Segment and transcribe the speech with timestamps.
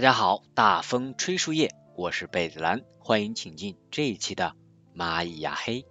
[0.00, 4.56] 大家好，大风吹树叶，我是贝子兰，欢迎请进这一期的
[4.96, 5.84] 蚂蚁牙黑。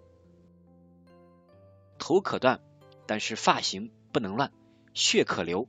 [2.00, 2.60] 头可断，
[3.06, 4.50] 但是发型不能乱；
[4.96, 5.68] 血可流，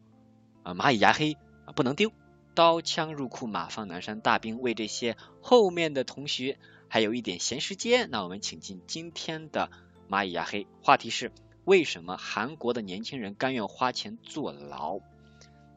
[0.63, 2.13] 啊，蚂蚁牙黑啊不能丢。
[2.55, 4.23] 刀枪入库，马放南山。
[4.23, 9.71] 大兵为这些后面的同学还有一点闲时间，那我们请进今天的
[10.09, 11.31] 蚂蚁牙黑，话题是
[11.67, 14.99] 为什么韩国的年轻人甘愿花钱坐牢？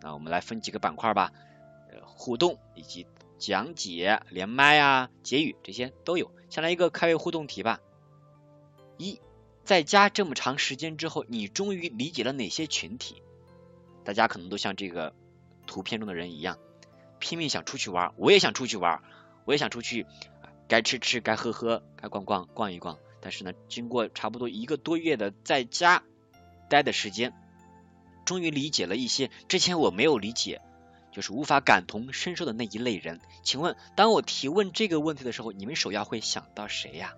[0.01, 1.33] 那我们来分几个板块吧。
[2.23, 3.05] 互动以及
[3.37, 6.31] 讲解、连麦啊、结语这些都有。
[6.49, 7.81] 先来一个开胃互动题吧。
[8.97, 9.19] 一，
[9.65, 13.21] 在家这么长时间之后，你终于理解了哪些群体？
[14.05, 15.13] 大家可能都像这个
[15.67, 16.59] 图片中的人一样，
[17.19, 18.13] 拼命想出去玩。
[18.15, 19.03] 我也想出去玩，
[19.43, 20.05] 我也想出去，
[20.69, 22.99] 该吃吃，该喝喝，该逛逛逛一逛。
[23.19, 26.03] 但是呢，经过差不多一个多月的在家
[26.69, 27.33] 待的时间，
[28.23, 30.61] 终于理解了一些之前我没有理解。
[31.13, 37.13] 就是无法感同身受的那一类人，请问，当我提问这个问题的时候，你们首要会想到谁呀？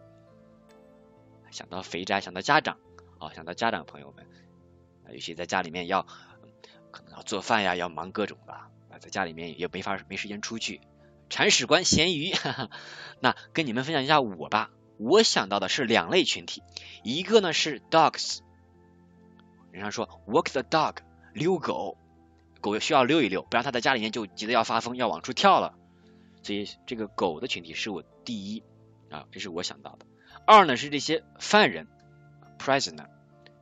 [1.50, 2.78] 想到肥宅，想到家长，
[3.20, 4.28] 哦，想到家长朋友们，
[5.14, 6.06] 有些在家里面要
[6.92, 10.82] 可能要做饭呀，要忙各种的，啊，在家里面也没法没时间出去，
[11.30, 12.70] 铲屎官咸鱼，哈哈。
[13.22, 16.62] 那跟你们分享一下我吧，我想到的是两类群体，
[17.02, 18.40] 一个呢是 dogs，
[19.72, 20.98] 人家说 walk the dog，
[21.34, 21.98] 遛狗。
[22.66, 25.76] 狗需要溜一溜，不然它在家里面就急得要发疯，要往出跳了。
[26.42, 28.64] 所以这个狗的群体是我第一
[29.12, 30.08] 啊，这是我想到的。
[30.48, 31.88] 二呢是这些犯人
[32.58, 33.06] ，prisoner，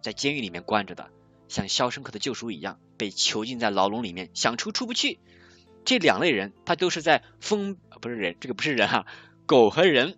[0.01, 1.09] 在监狱里面关着的，
[1.49, 5.19] 像《肖申克的救赎》一样被囚禁在牢笼里面，想出出不去。
[5.83, 9.05] 这两类人，他都是在封，不是人，这个不是人哈，
[9.45, 10.17] 狗和人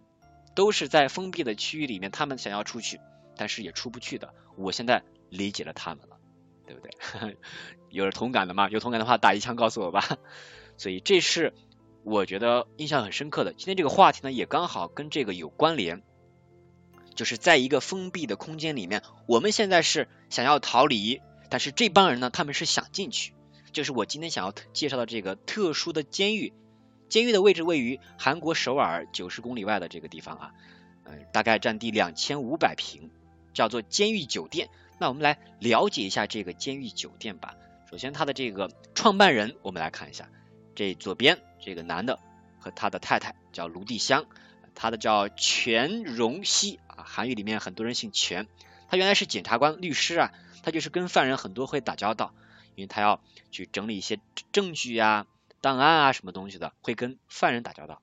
[0.53, 3.00] 都是在封闭的区域里面，他们想要出去，
[3.35, 4.31] 但是也出不去的。
[4.57, 5.01] 我现在
[5.31, 6.14] 理解了他们了。
[6.65, 7.37] 对不对？
[7.89, 8.69] 有同感的吗？
[8.69, 10.17] 有同感的话打一枪告诉我吧。
[10.77, 11.53] 所以这是
[12.03, 13.53] 我觉得印象很深刻的。
[13.53, 16.03] 今天这个话题呢，也刚好跟这个有关联，
[17.15, 23.33] 就是在一个封闭的空间里面，我们现在是想要逃离，但是这帮人呢，他们是想进去。
[23.71, 26.53] 就是我今天想要介绍的这个特殊的监狱，
[27.09, 30.51] 监狱的位置位于韩国首尔九十公里外的这个地方啊，
[31.05, 33.11] 嗯，大概占地两千五百平，
[33.53, 34.69] 叫做监狱酒店。
[34.97, 37.56] 那我们来了解一下这个监狱酒店吧。
[37.89, 40.29] 首先，他的这个创办人，我们来看一下。
[40.73, 42.19] 这左边这个男的
[42.59, 44.25] 和他的太太叫卢地香，
[44.73, 48.47] 他的叫全荣熙啊，韩语里面很多人姓全。
[48.89, 50.33] 他原来是检察官、律师啊，
[50.63, 52.33] 他就是跟犯人很多会打交道，
[52.75, 54.19] 因为他要去整理一些
[54.51, 55.27] 证据啊、
[55.62, 58.01] 档案啊什么东西的，会跟犯人打交道。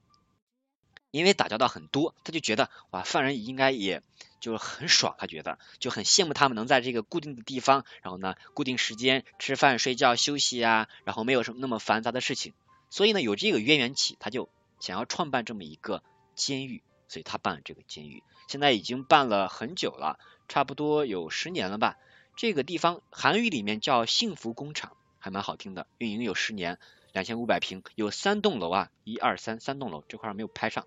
[1.13, 4.03] 因为打交道很多，他就觉得哇，犯人应该也。
[4.41, 12.53] 就是很爽，他觉得就很羡慕他们能在这个固定的地方，然后呢，固定时间吃饭、睡觉、休息啊，然后没有什么那么繁杂的事情，
[12.91, 14.49] 所以呢，有这个渊源起，他就
[14.81, 16.03] 想要创办这么一个
[16.35, 20.19] 监狱，所以他办了这个监狱，现在已经办了很久了，
[20.49, 21.97] 差不多有十年了吧。
[22.35, 26.81] 这个地方韩语里面叫幸福工厂，还蛮好听的，运营有十年，
[27.13, 30.85] 两千五百平，有三栋楼啊，一二三三栋楼，这块没有拍上，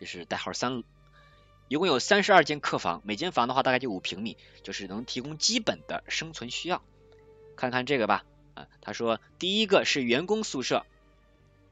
[0.00, 0.82] 这是代号三。
[1.68, 6.82] 一共有三十二间客房，每间房的话大概就五平米，就是能提供基本的生存需要。
[7.54, 8.24] 看看这个吧，
[8.54, 10.84] 啊，他说第一个是员工宿舍，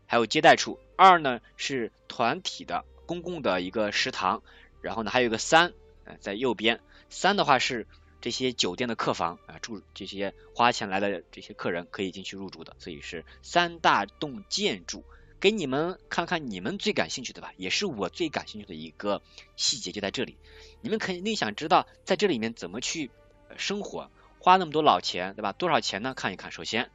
[0.06, 4.42] 还有接待处；二呢是团体的公共的一个食堂，
[4.82, 5.72] 然后呢还有一个三，
[6.20, 6.80] 在右边，
[7.10, 7.88] 三的话是
[8.20, 15.02] 这些酒店的客房啊，住这些花钱来的这些客人可以进去入住的，所以是三大栋建筑。
[15.40, 19.23] 给你们看看你们最感兴趣的吧，也是我最感兴趣的一个
[19.56, 20.37] 细节就在这里。
[20.81, 23.11] 你们肯定想知道在这里面怎么去
[23.56, 25.52] 生活，花那么多老钱，对吧？
[25.52, 26.14] 多少钱呢？
[26.14, 26.90] 看一看，首先，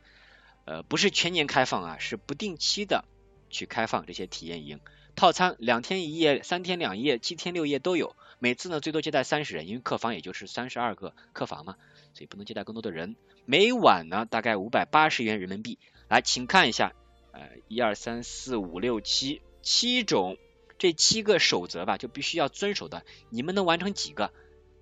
[0.66, 3.06] 呃，不是全年开放啊，是不定期的
[3.50, 4.80] 去开放这些体验营
[5.16, 8.16] 套餐，两天一夜、三天两夜、七天六夜都有。
[8.40, 11.78] 每次呢最多接待三十人，因为客房也就是三十二个客房嘛，
[12.14, 13.16] 所以不能接待更多的人。
[13.46, 15.80] 每晚呢大概五百八十元人民币。
[16.10, 16.94] 来，请看一下，
[17.34, 20.38] 呃，一二三四五六七七种
[20.78, 24.32] 这七个守则吧，就必须要遵守的，你们能完成几个？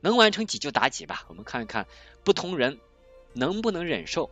[0.01, 1.25] 能完成几就打几吧。
[1.29, 1.87] 我们看一看
[2.23, 2.79] 不同人
[3.33, 4.29] 能不能忍受。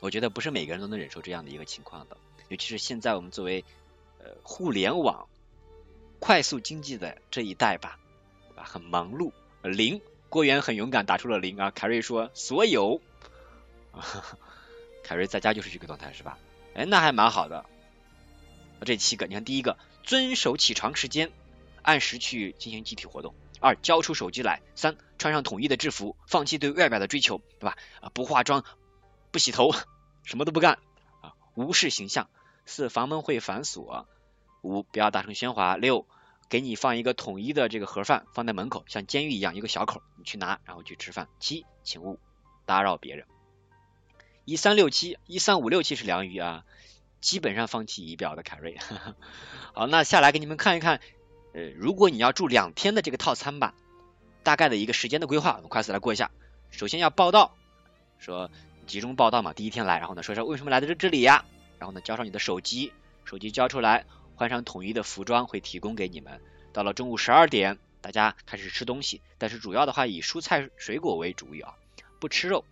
[0.00, 2.16] 我觉得不是每个人都能忍受这样的一个情况的，
[2.48, 3.64] 尤其是现在我们作为
[4.18, 5.28] 呃互联网
[6.18, 7.98] 快速经济的这一代吧，
[8.54, 8.64] 啊？
[8.64, 9.32] 很忙碌。
[9.62, 11.70] 零，郭源很勇敢打出了零啊。
[11.70, 13.00] 凯瑞说所有，
[15.02, 16.38] 凯瑞在家就是这个状态是吧？
[16.76, 17.64] 哎，那还蛮好的。
[18.84, 21.32] 这七个，你看第一个，遵守起床时间，
[21.80, 23.34] 按时去进行集体活动。
[23.60, 24.60] 二，交出手机来。
[24.74, 27.78] 三，穿上统一的制服，放弃对外表的追求，对吧？
[28.02, 28.62] 啊，不化妆。
[29.32, 29.72] 不洗头，
[30.22, 30.78] 什么都不干
[31.22, 32.28] 啊，无视形象。
[32.66, 34.06] 四房门会反锁。
[34.60, 35.76] 五不要大声喧哗。
[35.76, 36.06] 六
[36.50, 41.26] 给你放一个统一的这个盒饭放在门口，像监狱一样一个小口，你去拿然后去吃饭。
[41.40, 42.18] 七请勿
[42.66, 43.26] 打扰别人。
[44.46, 46.64] 一三六七一三五六七是良语啊，
[47.20, 48.78] 基本上放弃仪表的凯瑞。
[49.74, 51.00] 好，那下来给你们看一看，
[51.52, 53.74] 呃，如果你要住两天的这个套餐吧，
[54.44, 56.30] 大概的一个时间的规划，我们快速来过一下。
[56.70, 57.54] 首先要报到，
[58.18, 58.50] 说。
[58.86, 61.44] 集中报道嘛，第一天来，然后呢，说说为什么来的这这里呀？
[61.80, 62.92] 然后呢，交上你的手机，
[63.24, 64.06] 手机交出来，
[64.36, 66.40] 换上统一的服装，会提供给你们。
[66.72, 71.74] 到了中午十二点，大家开始吃东西，但是主要的话以蔬菜水果为主啊，
[72.20, 72.64] 不吃肉。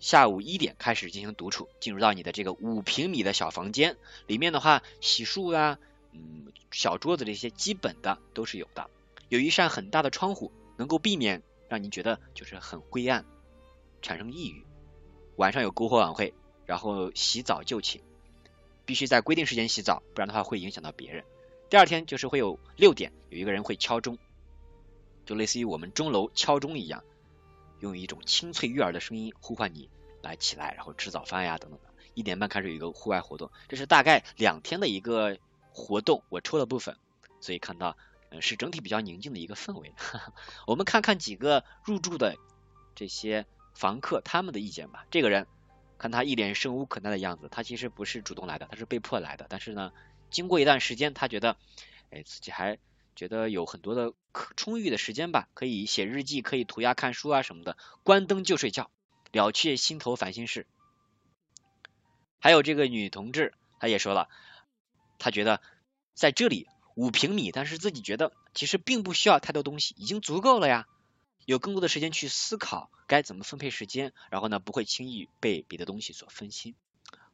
[0.00, 3.96] 下午一点开始进行独处，进入到你的这个五平米的小房间，
[4.26, 5.78] 里面的话洗漱啊，
[6.12, 8.88] 嗯，小桌子这些基本的都是有的。
[9.28, 13.24] 有一扇很大的窗户，能够避免让你觉得就是很灰暗，
[14.00, 14.64] 产生抑郁。
[15.36, 16.32] 晚上有篝火晚会，
[16.64, 18.00] 然后洗澡就寝，
[18.86, 21.24] 必须在规定时间洗澡，不然的话会影响到别人。
[21.68, 24.16] 第二天就是会有六点有一个人会敲钟，
[25.26, 27.04] 就类似于我们钟楼敲钟一样，
[27.80, 29.90] 用一种清脆悦耳的声音呼唤你
[30.22, 31.88] 来起来，然后吃早饭呀等等的。
[32.14, 35.38] 一点半开始有一个户外活动，这是大概两天的一个
[35.72, 36.96] 活动，我抽了部分，
[37.40, 37.96] 所以看到
[38.30, 39.92] 呃是整体比较宁静的一个氛围。
[40.66, 42.36] 我们看看几个入住的
[42.94, 43.46] 这些。
[43.74, 45.46] 房客他们的意见吧，这个人
[45.98, 49.46] 看他一脸生无可奈的样子，他其实不是主动来的，他是被迫来的。
[49.48, 49.92] 但是呢，
[50.30, 51.56] 经过一段时间，他觉得，
[52.10, 52.76] 哎，自己还
[53.18, 54.12] 觉得有很多的
[54.54, 58.92] 充裕的时间吧，可以写日记，可以涂鸦、看书啊什么的，关灯就睡觉，
[59.32, 60.68] 了却心头烦心事。
[62.38, 64.28] 还有这个女同志，她也说了，
[65.18, 65.60] 她觉得
[66.14, 70.86] 在这里五平米，但是自己觉得其实并不需要太多东西，已经足够了呀。
[71.44, 76.76] 有更多的时间去思考该怎么分配时间，然后呢不会轻易被别的东西所分心，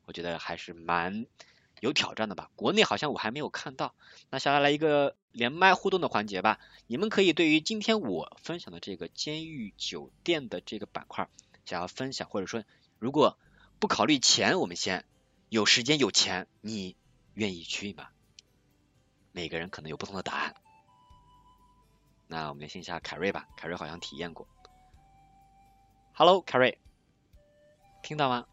[0.07, 1.27] 我觉得还是蛮
[1.85, 2.51] 有挑战的吧。
[2.57, 3.95] 国内好像我还没有看到。
[4.31, 11.29] 那下来来一个连麦互动的环节吧，你们可以对于今天我分享的这个监狱酒店的这个板块
[11.67, 12.65] 想要分享，或者说
[12.99, 13.39] 如果
[13.79, 15.05] 不考虑钱，我们先
[15.51, 16.97] 有时间有钱，你
[17.35, 18.09] 愿意去吗？
[19.33, 20.55] 每个人可能有不同的答案。
[22.27, 24.49] 那我们联系一下凯瑞吧，凯瑞好像体验过。
[26.15, 26.79] Hello，凯瑞，
[28.03, 28.47] 听到吗？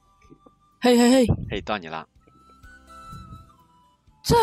[0.82, 2.10] 嘿嘿嘿，嘿，到你了。
[4.24, 4.36] 这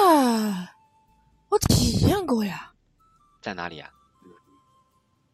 [1.48, 2.72] 我体验过呀。
[3.40, 3.90] 在哪里呀？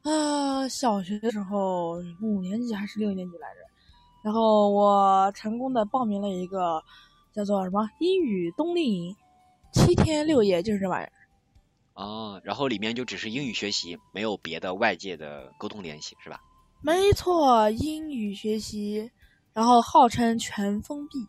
[0.02, 3.60] 啊，小学的时候，五年级还是六年级来着？
[4.22, 6.82] 然后我成功的报名了一个
[7.34, 9.16] 叫做什么英语冬令营，
[9.72, 11.12] 七天六夜，就是这玩意儿。
[11.94, 16.40] 哦，然后里面就只是英语学习，没有别的外界的沟通联系，是吧？
[16.82, 19.10] 没错，英语学习，
[19.52, 21.26] 然后号称全封闭。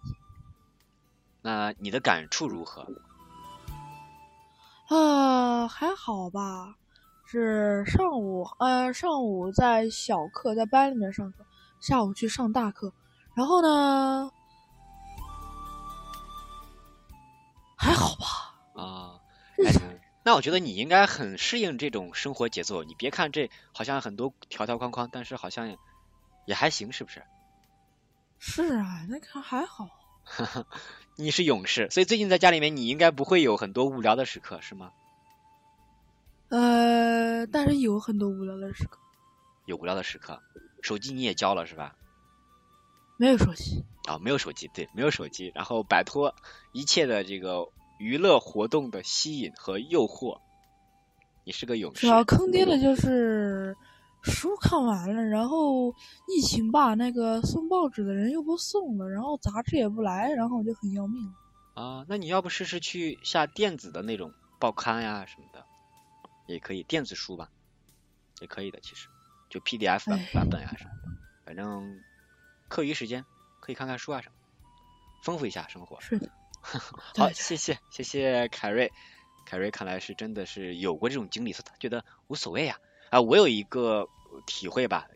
[1.42, 2.86] 那你的感触如何？
[4.88, 6.76] 啊，还好吧。
[7.26, 11.46] 是上午，呃，上午在小课，在班里面上课，
[11.80, 12.94] 下午去上大课。
[13.34, 14.32] 然后呢，
[17.76, 18.82] 还好吧。
[18.82, 19.20] 啊。
[20.24, 22.84] 那我觉得你应该很适应这种生活节奏。
[22.84, 25.78] 你别看这好像很多条条框框，但是好像
[26.46, 27.24] 也还行，是不是？
[28.40, 29.88] 是啊，那看还好。
[31.16, 34.92] 你是勇士，所以最近在家里面，你应该不会有很多无聊的时刻，是吗？
[36.50, 39.00] 呃，但是有很多无聊的时刻。
[39.66, 40.42] 有无聊的时刻，
[40.82, 41.96] 手机你也交了是吧？
[43.18, 43.84] 没有手机。
[44.06, 46.36] 啊，没有手机，对，没有手机，然后摆脱
[46.72, 47.70] 一切的这个。
[47.98, 50.42] 娱乐活动的吸引和诱惑，
[51.46, 52.02] 你是个勇士。
[52.02, 53.74] 主要坑爹的就是
[54.26, 55.94] 书看完了，然后
[56.28, 61.34] 疫情吧，那个送报纸的人又不送了，然后杂志也不来，然后我就很要命。
[61.76, 65.66] 啊，那你要不试试去下电子的那种报刊呀什么的，
[66.48, 67.50] 也可以电子书吧，
[68.42, 69.08] 也可以的，其实
[69.50, 71.10] 就 PDF 版版本呀什么的，
[71.46, 72.00] 反正
[72.68, 73.24] 课余时间
[73.60, 74.36] 可以看看书啊什么。
[75.24, 76.00] 丰富一下生活。
[76.02, 76.30] 是的。
[77.18, 78.92] 好，谢谢谢谢凯瑞，
[79.46, 82.78] 凯瑞看来是真的是有过这种经历，所以他觉得无所谓呀。
[83.10, 84.08] 啊，我有一个
[84.46, 85.08] 体会吧，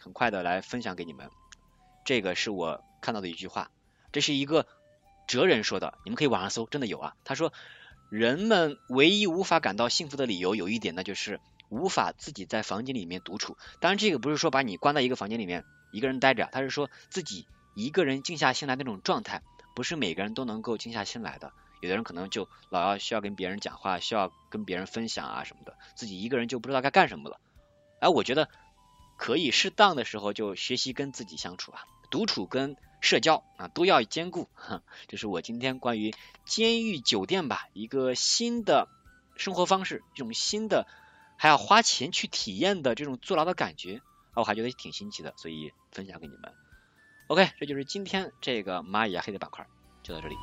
[0.00, 1.30] 很快的来分享给你们。
[2.04, 3.70] 这个是我看到的一句话，
[4.12, 4.66] 这是一个
[5.26, 7.14] 哲人说的，你们可以网上搜，真的有啊。
[7.24, 7.52] 他说，
[8.10, 13.56] 人们唯一无法感到幸福的理由有一点，那就是无法自己在房间里面独处。
[13.80, 19.42] 当然，这个不是说把你关在一个房间里面一个人待着，他是说自己一个人静下心来那种状态，
[19.76, 21.52] 不是每个人都能够静下心来的。
[21.80, 27.40] 有的人可能就老要需要跟别人讲话，需要跟别人分享啊什么的，自己一个人就不知道该干什么了。
[28.00, 28.48] 哎，我觉得。
[29.22, 34.48] 可以适当的时候就学习跟自己相处啊，独处跟社交啊都要兼顾。
[35.08, 36.14] 这是我今天关于
[36.46, 38.88] 监狱酒店吧一个新的
[39.36, 40.86] 生活方式，一种新的
[41.36, 44.00] 还要花钱去体验的这种坐牢的感觉
[44.32, 46.54] 啊，我还觉得挺新奇的，所以分享给你们。
[47.26, 49.66] OK，这就是今天这个蚂蚁黑的板块，
[50.02, 50.34] 就到这里。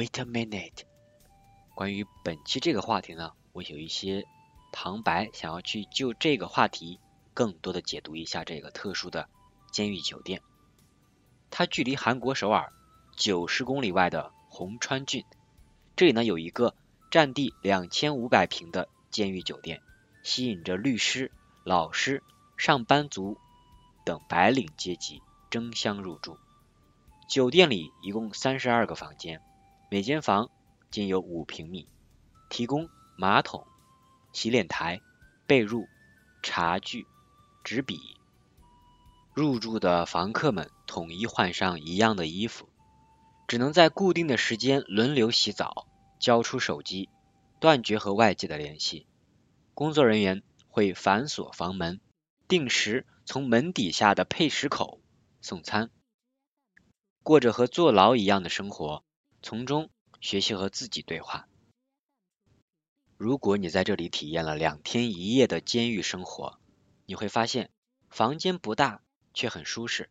[0.00, 0.84] ，Wait a minute。
[1.74, 4.24] 关于本期这个话题呢，我有一些
[4.72, 6.98] 旁白，想要去就这个话题
[7.34, 9.28] 更多的解读一下这个特殊的
[9.70, 10.40] 监狱酒店。
[11.50, 12.72] 它距离韩国首尔
[13.14, 15.22] 九十公里外的红川郡，
[15.96, 16.74] 这里呢有一个
[17.10, 19.82] 占地两千五百平的监狱酒店，
[20.22, 21.30] 吸引着律师、
[21.62, 22.22] 老师、
[22.56, 23.36] 上班族
[24.06, 26.38] 等白领阶级争相入住。
[27.28, 29.42] 酒店里一共三十二个房间，
[29.92, 30.50] 每间房。
[30.88, 31.88] 仅有五平米，
[32.48, 33.64] 提供马桶、
[34.32, 35.00] 洗脸台、
[35.46, 35.86] 被褥、
[36.42, 37.06] 茶具、
[37.62, 38.16] 纸笔。
[39.34, 42.68] 入住的房客们统一换上一样的衣服，
[43.46, 45.86] 只能在固定的时间轮流洗澡，
[46.18, 47.08] 交出手机，
[47.60, 49.06] 断绝和外界的联系。
[49.74, 52.00] 工作人员会反锁房门，
[52.48, 55.00] 定时从门底下的配食口
[55.40, 55.90] 送餐，
[57.22, 59.04] 过着和坐牢一样的生活，
[59.42, 59.90] 从中。
[60.22, 61.48] 学习和自己对话。
[63.16, 66.60] 如果你在这里体验了两天一夜的监狱生活，
[67.06, 67.70] 你会发现
[68.10, 69.00] 房间不大，
[69.32, 70.10] 却很舒适。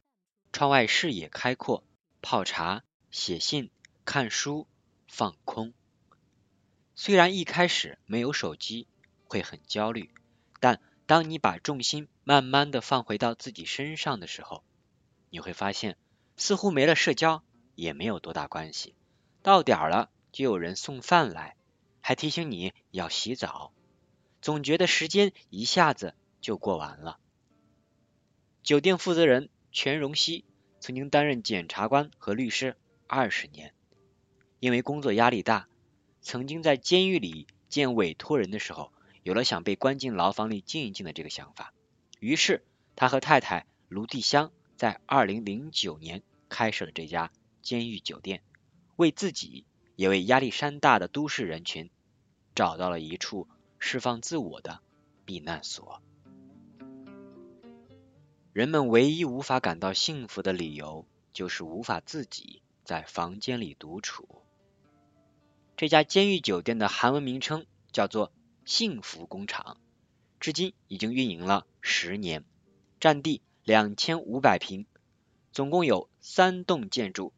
[0.51, 1.83] 窗外视野开阔，
[2.23, 3.69] 泡茶、写信、
[4.03, 4.65] 看书、
[5.07, 5.73] 放空。
[6.95, 8.87] 虽然一开始没有手机，
[9.25, 10.09] 会很焦虑，
[10.59, 14.63] 但当你把重心慢慢的放回到自己身上的时候，
[15.29, 15.97] 你会发现
[16.35, 17.43] 似乎没了社交
[17.75, 18.95] 也没有多大关系。
[19.49, 21.55] 到点了，就有人送饭来，
[22.01, 23.73] 还提醒你要洗澡，
[24.43, 27.17] 总觉得时间一下子就过完了。
[28.61, 30.45] 酒店负责人全荣熙
[30.79, 32.77] 曾经担任检察官和律师
[33.07, 33.73] 二十年，
[34.59, 35.67] 因为工作压力大，
[36.21, 41.73] 曾经在监狱里见委托人的时候，有了想被关进牢房里静一静的这个想法。
[42.19, 42.63] 于是
[42.95, 47.31] 他和太太卢蒂香在二零零九年开设了这家
[47.63, 48.43] 监狱酒店。
[48.99, 49.63] 为自己，
[49.95, 51.89] 也为压力山大的都市人群，
[52.53, 53.47] 找到了一处
[53.79, 54.81] 释放自我的
[55.23, 56.01] 避难所。
[58.51, 64.41] 人们唯一无法感到幸福的理由，就是无法自己在房间里独处。
[65.77, 68.33] 这家监狱酒店的韩文名称叫做
[68.65, 69.77] “幸福工厂”，
[70.41, 72.43] 至今已经运营了十年，
[72.99, 74.85] 占地两千五百平，
[75.53, 77.31] 总共有三栋建筑。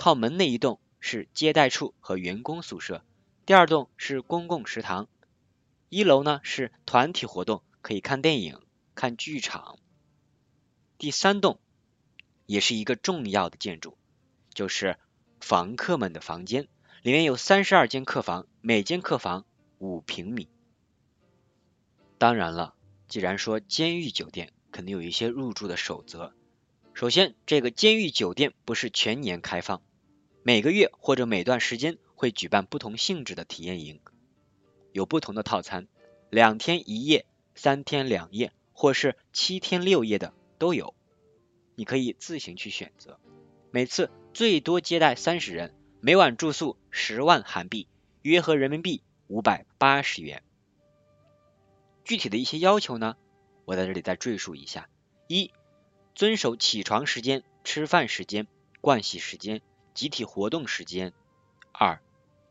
[0.00, 3.04] 靠门那一栋是接待处和员工宿舍，
[3.44, 5.10] 第二栋是公共食堂，
[5.90, 8.62] 一楼呢是团体活动，可以看电影、
[8.94, 9.78] 看剧场。
[10.96, 11.60] 第三栋
[12.46, 13.98] 也是一个重要的建筑，
[14.54, 14.96] 就是
[15.38, 16.66] 房客们的房间，
[17.02, 19.44] 里面有三十二间客房，每间客房
[19.76, 20.48] 五平米。
[22.16, 22.74] 当然了，
[23.06, 26.32] 既然说监狱酒店，肯定有一些入住的守则。
[26.94, 29.82] 首先，这个监狱酒店不是全年开放。
[30.42, 34.00] 每个月或者每段时间会举办不同性质的体验营，
[34.92, 35.86] 有不同的套餐，
[36.30, 40.94] 两天一夜、三天两夜，或是七天六夜的都有，
[41.74, 43.20] 你可以自行去选择。
[43.70, 47.86] 每次最多接待三十人，每晚住宿十万韩币，
[48.22, 50.42] 约合人民币五百八十元。
[52.02, 53.16] 具体的一些要求呢，
[53.66, 54.88] 我在这里再赘述一下：
[55.28, 55.52] 一、
[56.14, 58.46] 遵守起床时间、吃饭时间、
[58.80, 59.60] 盥洗时间。
[59.94, 61.12] 集体活动时间。
[61.72, 62.00] 二、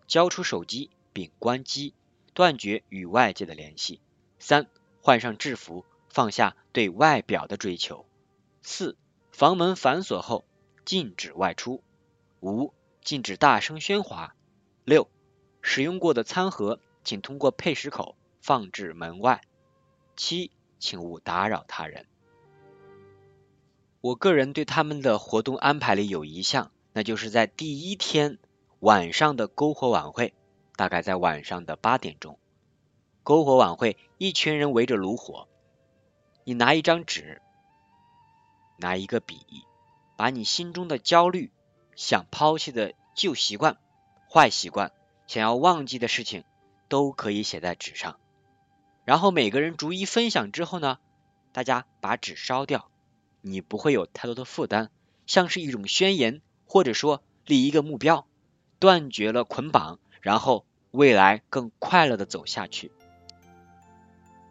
[0.08, 1.94] 交出手机并关机，
[2.34, 4.02] 断绝与外界的联系。
[4.40, 4.68] 三、
[5.02, 8.06] 换上制服，放下对外表的追求。
[8.62, 8.98] 四、
[9.32, 10.46] 房门反锁后
[10.86, 11.84] 禁止外出。
[12.42, 14.36] 五、禁止大声喧哗。
[14.86, 15.10] 六、
[15.62, 19.42] 使用过的餐盒请通过配食口放置门外。
[20.16, 22.06] 七、请勿打扰他人。
[24.02, 28.40] 我个人对他们的活动安排里有一项，那就是在第一天
[28.80, 30.34] 晚上的篝火晚会，
[30.76, 32.40] 大概在晚上的八点钟。
[33.24, 35.48] 篝火晚会，一群人围着炉火，
[36.44, 37.42] 你拿一张纸，
[38.78, 39.38] 拿一个笔，
[40.18, 41.52] 把你心中的焦虑、
[41.96, 43.78] 想抛弃的旧习惯、
[44.32, 44.92] 坏习惯、
[45.28, 46.44] 想要忘记的事情，
[46.88, 48.20] 都可以写在纸上。
[49.06, 50.98] 然后每个人逐一分享之后呢，
[51.52, 52.90] 大家把纸烧掉。
[53.42, 54.90] 你不会有太多的负担，
[55.26, 58.28] 像是一种宣言，或者说立一个目标，
[58.78, 62.92] 断绝了捆绑，然后未来更快乐的走下去。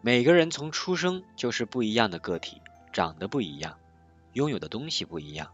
[0.01, 2.61] 每个人从出生就是不一样的个体，
[2.91, 3.79] 长得不一样，
[4.33, 5.49] 拥有的东西不一样，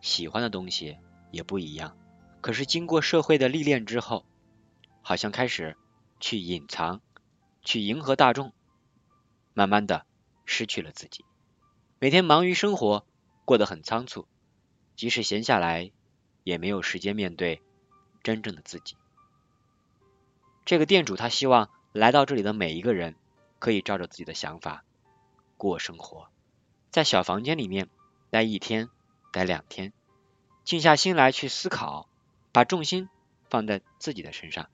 [0.00, 0.98] 喜欢的东西
[1.30, 1.96] 也不一样。
[2.40, 4.26] 可是经过社会的历练之后，
[5.02, 5.76] 好像开始
[6.18, 7.00] 去隐藏，
[7.62, 8.52] 去迎合大众，
[9.54, 10.04] 慢慢的
[10.46, 11.24] 失去了自己。
[12.00, 13.06] 每天忙于生活，
[13.44, 14.26] 过得很仓促，
[14.96, 15.90] 即使闲下来，
[16.44, 17.60] 也没有时间面对
[18.22, 18.96] 真正的自己。
[20.64, 23.16] 这个店主他希望来到这里的每一个人，
[23.58, 24.84] 可以照着自己的想法
[25.56, 26.28] 过生活，
[26.90, 27.88] 在小房间里面
[28.30, 28.88] 待一天，
[29.32, 29.92] 待两天，
[30.64, 32.08] 静下心来去思考，
[32.52, 33.08] 把重心
[33.48, 34.68] 放在自己的身上，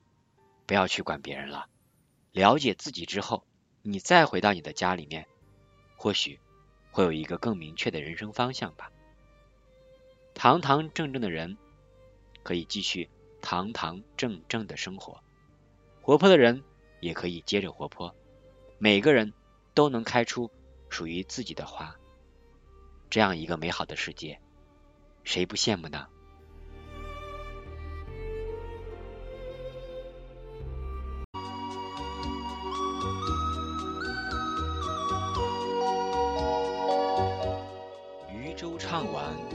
[0.66, 1.68] 不要去管别人了。
[2.32, 3.44] 了解自己之后，
[3.82, 5.26] 你再回到你的家里面，
[5.96, 6.38] 或许。
[6.90, 8.90] 会有一个更明确的人生方向吧。
[10.38, 11.58] 堂堂正正的人
[12.44, 13.10] 可以继续
[13.42, 15.20] 堂堂正正的生活，
[16.00, 16.62] 活泼的人
[17.00, 18.14] 也可以接着活泼。
[18.78, 19.32] 每个人
[19.74, 20.48] 都能开出
[20.88, 21.96] 属于自己的花，
[23.10, 24.40] 这样一个美好的世界，
[25.24, 26.06] 谁不羡慕呢？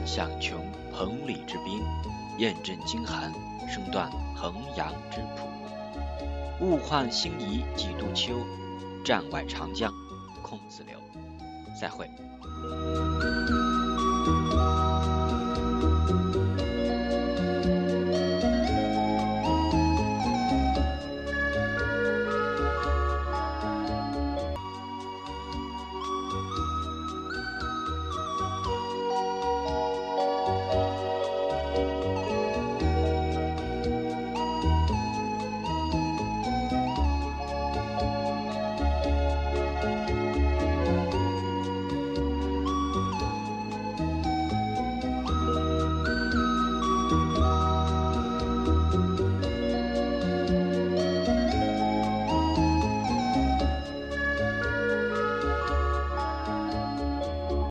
[0.06, 1.82] 响穷彭蠡之滨，
[2.38, 3.32] 雁阵惊寒，
[3.70, 5.48] 声断衡阳之浦。
[6.60, 8.36] 物换星移几度秋，
[9.04, 9.92] 战外长江
[10.42, 10.98] 空自流。
[11.80, 12.08] 再会。